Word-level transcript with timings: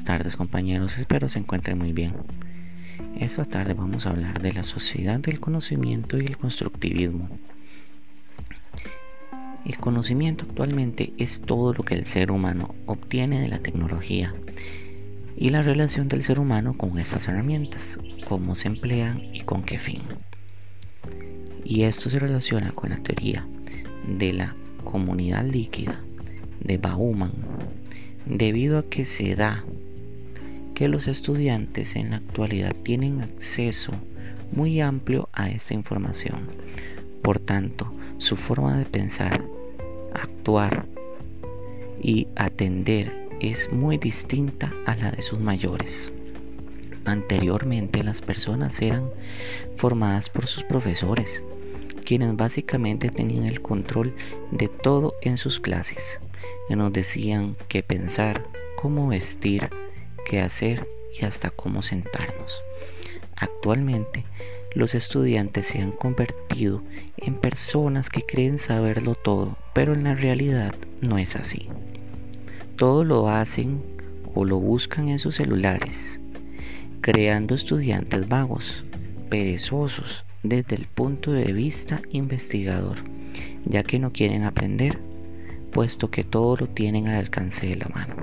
buenas 0.00 0.18
tardes 0.18 0.36
compañeros, 0.38 0.96
espero 0.96 1.28
se 1.28 1.40
encuentren 1.40 1.76
muy 1.76 1.92
bien. 1.92 2.14
Esta 3.18 3.44
tarde 3.44 3.74
vamos 3.74 4.06
a 4.06 4.10
hablar 4.10 4.40
de 4.40 4.50
la 4.54 4.62
sociedad 4.62 5.20
del 5.20 5.40
conocimiento 5.40 6.16
y 6.16 6.24
el 6.24 6.38
constructivismo. 6.38 7.28
El 9.66 9.76
conocimiento 9.76 10.46
actualmente 10.48 11.12
es 11.18 11.42
todo 11.42 11.74
lo 11.74 11.82
que 11.82 11.96
el 11.96 12.06
ser 12.06 12.30
humano 12.30 12.74
obtiene 12.86 13.40
de 13.40 13.48
la 13.48 13.58
tecnología 13.58 14.34
y 15.36 15.50
la 15.50 15.62
relación 15.62 16.08
del 16.08 16.24
ser 16.24 16.38
humano 16.38 16.78
con 16.78 16.98
estas 16.98 17.28
herramientas, 17.28 17.98
cómo 18.26 18.54
se 18.54 18.68
emplean 18.68 19.22
y 19.34 19.42
con 19.42 19.62
qué 19.62 19.78
fin. 19.78 20.00
Y 21.62 21.82
esto 21.82 22.08
se 22.08 22.20
relaciona 22.20 22.72
con 22.72 22.88
la 22.88 23.02
teoría 23.02 23.46
de 24.08 24.32
la 24.32 24.56
comunidad 24.82 25.44
líquida 25.44 26.00
de 26.58 26.78
Bauman 26.78 27.32
debido 28.24 28.78
a 28.78 28.84
que 28.84 29.04
se 29.04 29.34
da 29.34 29.62
que 30.80 30.88
los 30.88 31.08
estudiantes 31.08 31.94
en 31.94 32.08
la 32.08 32.16
actualidad 32.16 32.74
tienen 32.74 33.20
acceso 33.20 33.92
muy 34.50 34.80
amplio 34.80 35.28
a 35.34 35.50
esta 35.50 35.74
información. 35.74 36.48
Por 37.20 37.38
tanto, 37.38 37.92
su 38.16 38.34
forma 38.34 38.78
de 38.78 38.86
pensar, 38.86 39.44
actuar 40.14 40.86
y 42.02 42.28
atender 42.34 43.28
es 43.40 43.70
muy 43.70 43.98
distinta 43.98 44.72
a 44.86 44.96
la 44.96 45.10
de 45.10 45.20
sus 45.20 45.38
mayores. 45.38 46.14
Anteriormente 47.04 48.02
las 48.02 48.22
personas 48.22 48.80
eran 48.80 49.10
formadas 49.76 50.30
por 50.30 50.46
sus 50.46 50.64
profesores, 50.64 51.42
quienes 52.06 52.34
básicamente 52.36 53.10
tenían 53.10 53.44
el 53.44 53.60
control 53.60 54.14
de 54.50 54.68
todo 54.68 55.12
en 55.20 55.36
sus 55.36 55.60
clases 55.60 56.20
que 56.68 56.76
nos 56.76 56.90
decían 56.90 57.54
qué 57.68 57.82
pensar, 57.82 58.46
cómo 58.76 59.08
vestir, 59.08 59.68
qué 60.30 60.40
hacer 60.40 60.86
y 61.20 61.24
hasta 61.24 61.50
cómo 61.50 61.82
sentarnos. 61.82 62.62
Actualmente, 63.34 64.24
los 64.76 64.94
estudiantes 64.94 65.66
se 65.66 65.80
han 65.80 65.90
convertido 65.90 66.84
en 67.16 67.34
personas 67.34 68.10
que 68.10 68.22
creen 68.22 68.60
saberlo 68.60 69.16
todo, 69.16 69.56
pero 69.74 69.92
en 69.92 70.04
la 70.04 70.14
realidad 70.14 70.72
no 71.00 71.18
es 71.18 71.34
así. 71.34 71.66
Todo 72.76 73.02
lo 73.02 73.28
hacen 73.28 73.82
o 74.32 74.44
lo 74.44 74.60
buscan 74.60 75.08
en 75.08 75.18
sus 75.18 75.34
celulares, 75.34 76.20
creando 77.00 77.56
estudiantes 77.56 78.28
vagos, 78.28 78.84
perezosos 79.30 80.24
desde 80.44 80.76
el 80.76 80.86
punto 80.86 81.32
de 81.32 81.52
vista 81.52 82.02
investigador, 82.12 82.98
ya 83.64 83.82
que 83.82 83.98
no 83.98 84.12
quieren 84.12 84.44
aprender 84.44 85.00
puesto 85.72 86.08
que 86.08 86.22
todo 86.22 86.56
lo 86.56 86.66
tienen 86.68 87.08
al 87.08 87.16
alcance 87.16 87.66
de 87.66 87.76
la 87.76 87.88
mano. 87.88 88.14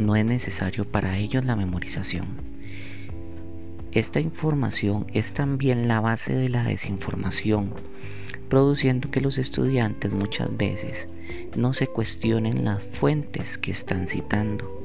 No 0.00 0.16
es 0.16 0.24
necesario 0.24 0.86
para 0.86 1.18
ellos 1.18 1.44
la 1.44 1.56
memorización. 1.56 2.26
Esta 3.92 4.18
información 4.18 5.06
es 5.12 5.34
también 5.34 5.88
la 5.88 6.00
base 6.00 6.32
de 6.32 6.48
la 6.48 6.64
desinformación, 6.64 7.74
produciendo 8.48 9.10
que 9.10 9.20
los 9.20 9.36
estudiantes 9.36 10.10
muchas 10.10 10.56
veces 10.56 11.06
no 11.54 11.74
se 11.74 11.86
cuestionen 11.86 12.64
las 12.64 12.82
fuentes 12.82 13.58
que 13.58 13.72
están 13.72 14.08
citando. 14.08 14.82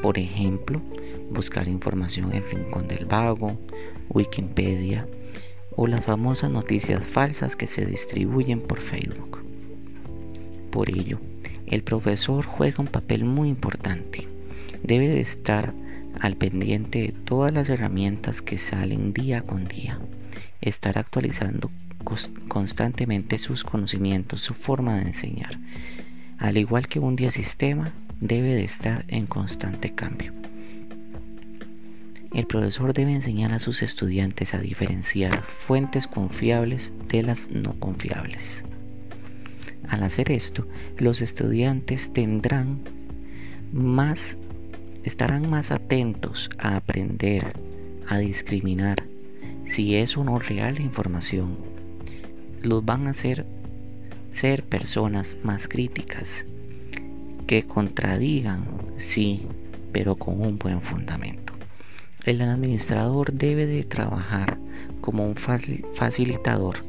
Por 0.00 0.16
ejemplo, 0.16 0.80
buscar 1.28 1.66
información 1.66 2.32
en 2.32 2.48
Rincón 2.48 2.86
del 2.86 3.04
Vago, 3.04 3.58
Wikipedia 4.10 5.08
o 5.74 5.88
las 5.88 6.04
famosas 6.04 6.52
noticias 6.52 7.02
falsas 7.02 7.56
que 7.56 7.66
se 7.66 7.84
distribuyen 7.84 8.60
por 8.60 8.78
Facebook. 8.78 9.40
Por 10.70 10.88
ello, 10.88 11.18
el 11.66 11.82
profesor 11.82 12.46
juega 12.46 12.76
un 12.78 12.86
papel 12.86 13.24
muy 13.24 13.48
importante. 13.48 14.35
Debe 14.82 15.08
de 15.08 15.20
estar 15.20 15.72
al 16.20 16.36
pendiente 16.36 17.00
de 17.00 17.12
todas 17.12 17.52
las 17.52 17.68
herramientas 17.68 18.42
que 18.42 18.58
salen 18.58 19.12
día 19.12 19.42
con 19.42 19.66
día. 19.68 19.98
Estar 20.60 20.98
actualizando 20.98 21.70
constantemente 22.48 23.38
sus 23.38 23.64
conocimientos, 23.64 24.40
su 24.40 24.54
forma 24.54 24.96
de 24.96 25.02
enseñar. 25.02 25.58
Al 26.38 26.56
igual 26.56 26.88
que 26.88 27.00
un 27.00 27.16
día 27.16 27.30
sistema, 27.30 27.92
debe 28.20 28.54
de 28.54 28.64
estar 28.64 29.04
en 29.08 29.26
constante 29.26 29.94
cambio. 29.94 30.32
El 32.32 32.46
profesor 32.46 32.92
debe 32.92 33.12
enseñar 33.12 33.52
a 33.52 33.58
sus 33.58 33.82
estudiantes 33.82 34.52
a 34.54 34.58
diferenciar 34.58 35.42
fuentes 35.42 36.06
confiables 36.06 36.92
de 37.08 37.22
las 37.22 37.50
no 37.50 37.72
confiables. 37.78 38.62
Al 39.88 40.02
hacer 40.02 40.30
esto, 40.30 40.66
los 40.98 41.22
estudiantes 41.22 42.12
tendrán 42.12 42.80
más, 43.72 44.36
estarán 45.06 45.48
más 45.48 45.70
atentos 45.70 46.50
a 46.58 46.76
aprender, 46.76 47.54
a 48.08 48.18
discriminar 48.18 49.04
si 49.64 49.96
es 49.96 50.16
o 50.16 50.24
no 50.24 50.38
real 50.38 50.74
la 50.74 50.82
información. 50.82 51.56
Los 52.62 52.84
van 52.84 53.06
a 53.06 53.10
hacer 53.10 53.46
ser 54.30 54.64
personas 54.64 55.36
más 55.42 55.68
críticas, 55.68 56.44
que 57.46 57.62
contradigan, 57.62 58.66
sí, 58.98 59.46
pero 59.92 60.16
con 60.16 60.40
un 60.40 60.58
buen 60.58 60.82
fundamento. 60.82 61.52
El 62.24 62.42
administrador 62.42 63.32
debe 63.32 63.66
de 63.66 63.84
trabajar 63.84 64.58
como 65.00 65.24
un 65.24 65.36
facilitador 65.36 66.84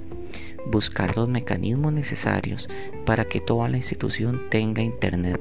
buscar 0.72 1.16
los 1.16 1.30
mecanismos 1.30 1.94
necesarios 1.94 2.68
para 3.06 3.26
que 3.26 3.40
toda 3.40 3.70
la 3.70 3.78
institución 3.78 4.42
tenga 4.50 4.82
internet 4.82 5.40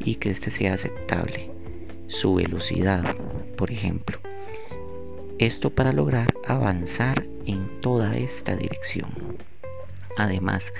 y 0.00 0.14
que 0.14 0.30
éste 0.30 0.50
sea 0.50 0.74
aceptable. 0.74 1.51
Su 2.12 2.34
velocidad, 2.34 3.16
por 3.56 3.70
ejemplo. 3.70 4.20
Esto 5.38 5.70
para 5.70 5.92
lograr 5.92 6.28
avanzar 6.46 7.24
en 7.46 7.80
toda 7.80 8.16
esta 8.16 8.54
dirección. 8.54 9.38
Además, 10.18 10.74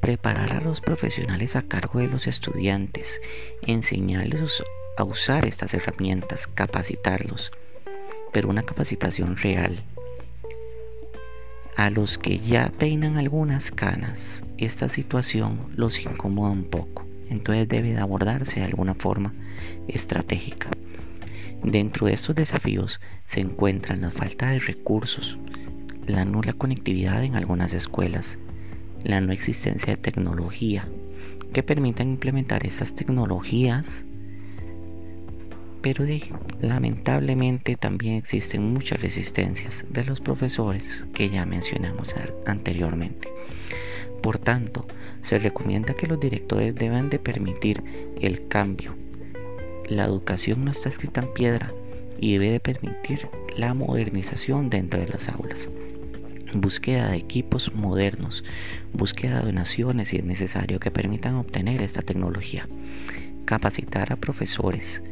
preparar 0.00 0.52
a 0.52 0.60
los 0.60 0.80
profesionales 0.80 1.54
a 1.54 1.62
cargo 1.62 2.00
de 2.00 2.08
los 2.08 2.26
estudiantes, 2.26 3.20
enseñarles 3.62 4.62
a 4.96 5.04
usar 5.04 5.46
estas 5.46 5.72
herramientas, 5.74 6.48
capacitarlos, 6.48 7.52
pero 8.32 8.48
una 8.48 8.64
capacitación 8.64 9.36
real 9.36 9.80
a 11.76 11.90
los 11.90 12.18
que 12.18 12.38
ya 12.38 12.72
peinan 12.78 13.16
algunas 13.16 13.70
canas, 13.70 14.42
esta 14.58 14.88
situación 14.88 15.72
los 15.76 15.98
incomoda 16.00 16.50
un 16.50 16.64
poco, 16.64 17.03
entonces 17.30 17.68
debe 17.68 17.92
de 17.92 18.00
abordarse 18.00 18.60
de 18.60 18.66
alguna 18.66 18.94
forma 18.94 19.32
estratégica. 19.88 20.68
Dentro 21.62 22.06
de 22.06 22.14
estos 22.14 22.34
desafíos 22.34 23.00
se 23.26 23.40
encuentran 23.40 24.02
la 24.02 24.10
falta 24.10 24.50
de 24.50 24.58
recursos, 24.58 25.38
la 26.06 26.24
nula 26.24 26.52
conectividad 26.52 27.24
en 27.24 27.36
algunas 27.36 27.72
escuelas, 27.72 28.38
la 29.02 29.20
no 29.20 29.32
existencia 29.32 29.94
de 29.94 30.02
tecnología 30.02 30.88
que 31.52 31.62
permitan 31.62 32.10
implementar 32.10 32.66
estas 32.66 32.94
tecnologías 32.94 34.04
pero 35.84 36.06
lamentablemente 36.62 37.76
también 37.76 38.14
existen 38.14 38.72
muchas 38.72 39.02
resistencias 39.02 39.84
de 39.90 40.02
los 40.04 40.22
profesores 40.22 41.04
que 41.12 41.28
ya 41.28 41.44
mencionamos 41.44 42.14
anteriormente. 42.46 43.28
Por 44.24 44.38
tanto, 44.38 44.86
se 45.20 45.38
recomienda 45.38 45.92
que 45.92 46.06
los 46.06 46.18
directores 46.18 46.74
deben 46.74 47.10
de 47.10 47.18
permitir 47.18 47.84
el 48.22 48.48
cambio. 48.48 48.96
La 49.86 50.06
educación 50.06 50.64
no 50.64 50.70
está 50.70 50.88
escrita 50.88 51.20
en 51.20 51.34
piedra 51.34 51.74
y 52.18 52.32
debe 52.32 52.52
de 52.52 52.60
permitir 52.60 53.28
la 53.54 53.74
modernización 53.74 54.70
dentro 54.70 54.98
de 54.98 55.08
las 55.08 55.28
aulas. 55.28 55.68
Búsqueda 56.54 57.10
de 57.10 57.18
equipos 57.18 57.74
modernos, 57.74 58.44
búsqueda 58.94 59.40
de 59.40 59.44
donaciones 59.44 60.08
si 60.08 60.16
es 60.16 60.24
necesario 60.24 60.80
que 60.80 60.90
permitan 60.90 61.34
obtener 61.34 61.82
esta 61.82 62.00
tecnología 62.00 62.66
capacitar 63.44 64.10
a 64.10 64.16
profesores 64.16 65.02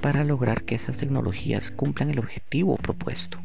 para 0.00 0.22
lograr 0.22 0.62
que 0.62 0.76
esas 0.76 0.96
tecnologías 0.96 1.72
cumplan 1.72 2.10
el 2.10 2.20
objetivo 2.20 2.76
propuesto. 2.76 3.40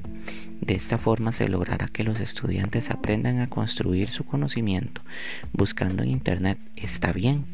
De 0.61 0.73
esta 0.73 0.97
forma 0.97 1.31
se 1.31 1.47
logrará 1.47 1.87
que 1.87 2.03
los 2.03 2.19
estudiantes 2.19 2.89
aprendan 2.89 3.39
a 3.39 3.49
construir 3.49 4.09
su 4.11 4.23
conocimiento 4.23 5.01
buscando 5.53 6.03
en 6.03 6.09
Internet. 6.09 6.57
Está 6.75 7.11
bien, 7.11 7.45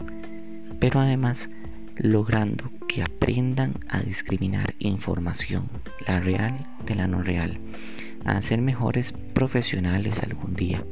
pero 0.80 1.00
además 1.00 1.50
logrando 1.98 2.72
que 2.88 3.04
aprendan 3.04 3.80
a 3.90 4.02
discriminar 4.02 4.76
información, 4.80 5.70
la 6.08 6.20
real 6.20 6.66
de 6.86 6.96
la 6.96 7.08
no 7.08 7.22
real, 7.22 7.60
a 8.26 8.42
ser 8.42 8.62
mejores 8.62 9.14
profesionales 9.34 10.22
algún 10.24 10.56
día, 10.56 10.84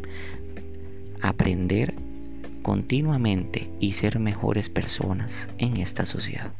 aprender 1.21 1.95
continuamente 2.61 3.71
y 3.79 3.93
ser 3.93 4.19
mejores 4.19 4.69
personas 4.69 5.47
en 5.57 5.77
esta 5.77 6.05
sociedad. 6.05 6.51